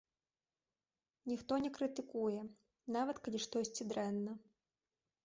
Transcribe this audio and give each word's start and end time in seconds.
Ніхто 1.31 1.53
не 1.65 1.69
крытыкуе, 1.75 2.39
нават 2.97 3.21
калі 3.29 3.43
штосьці 3.45 3.89
дрэнна. 3.93 4.33